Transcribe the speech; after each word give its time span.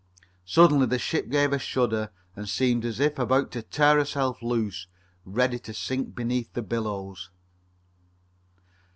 Suddenly 0.45 0.87
the 0.87 0.97
ship 0.97 1.29
gave 1.29 1.53
a 1.53 1.59
shudder 1.59 2.09
and 2.35 2.49
seemed 2.49 2.85
as 2.85 2.99
if 2.99 3.19
about 3.19 3.51
to 3.51 3.61
tear 3.61 3.97
herself 3.99 4.41
loose, 4.41 4.87
ready 5.25 5.59
to 5.59 5.75
sink 5.75 6.15
beneath 6.15 6.51
the 6.53 6.63
billows. 6.63 7.29